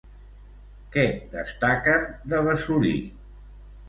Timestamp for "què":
0.95-1.03